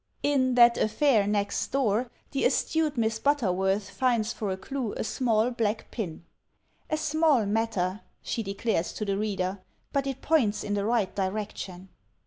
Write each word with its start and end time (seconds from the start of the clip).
In 0.23 0.55
"That 0.55 0.79
Affair 0.79 1.27
Next 1.27 1.67
Door," 1.67 2.09
the 2.31 2.43
astute 2.43 2.97
Miss 2.97 3.19
Butterworth 3.19 3.91
finds 3.91 4.33
for 4.33 4.49
a 4.49 4.57
clue 4.57 4.93
a 4.93 5.03
small 5.03 5.51
black 5.51 5.91
pin: 5.91 6.25
"A 6.89 6.97
small 6.97 7.45
matter," 7.45 8.01
she 8.23 8.41
declares 8.41 8.93
to 8.93 9.05
the 9.05 9.15
reader, 9.19 9.59
"but 9.93 10.07
it 10.07 10.23
points 10.23 10.63
in 10.63 10.73
the 10.73 10.85
right 10.85 11.13
direction." 11.15 11.89